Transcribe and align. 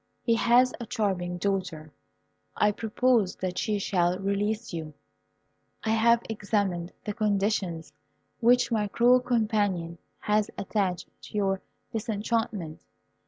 He 0.23 0.33
has 0.33 0.73
a 0.81 0.87
charming 0.87 1.37
daughter. 1.37 1.93
I 2.55 2.71
propose 2.71 3.35
that 3.35 3.59
she 3.59 3.77
shall 3.77 4.17
release 4.17 4.73
you. 4.73 4.95
I 5.83 5.91
have 5.91 6.23
examined 6.27 6.91
the 7.03 7.13
conditions 7.13 7.93
which 8.39 8.71
my 8.71 8.87
cruel 8.87 9.19
companion 9.19 9.99
has 10.21 10.49
attached 10.57 11.07
to 11.25 11.35
your 11.37 11.61
disenchantment. 11.93 12.81